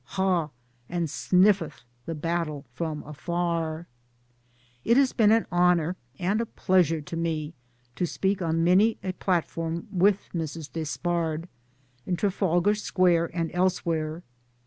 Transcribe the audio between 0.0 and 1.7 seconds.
ha 1 and sniff